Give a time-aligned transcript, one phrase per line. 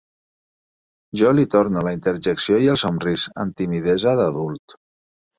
[1.19, 4.75] Jo li torno la interjecció i el somrís, amb timidesa d'adult.